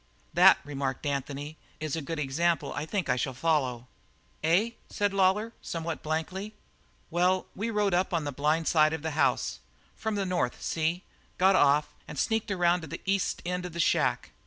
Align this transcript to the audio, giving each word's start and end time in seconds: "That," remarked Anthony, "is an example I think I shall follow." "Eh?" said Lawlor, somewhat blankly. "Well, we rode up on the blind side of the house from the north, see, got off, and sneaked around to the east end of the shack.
"That," 0.33 0.57
remarked 0.63 1.05
Anthony, 1.05 1.57
"is 1.79 1.95
an 1.95 2.09
example 2.09 2.73
I 2.73 2.87
think 2.87 3.07
I 3.07 3.15
shall 3.17 3.35
follow." 3.35 3.87
"Eh?" 4.43 4.71
said 4.89 5.13
Lawlor, 5.13 5.53
somewhat 5.61 6.01
blankly. 6.01 6.55
"Well, 7.11 7.45
we 7.55 7.69
rode 7.69 7.93
up 7.93 8.11
on 8.11 8.23
the 8.23 8.31
blind 8.31 8.67
side 8.67 8.93
of 8.93 9.03
the 9.03 9.11
house 9.11 9.59
from 9.95 10.15
the 10.15 10.25
north, 10.25 10.59
see, 10.59 11.03
got 11.37 11.55
off, 11.55 11.93
and 12.07 12.17
sneaked 12.17 12.49
around 12.49 12.81
to 12.81 12.87
the 12.87 13.01
east 13.05 13.43
end 13.45 13.63
of 13.63 13.73
the 13.73 13.79
shack. 13.79 14.31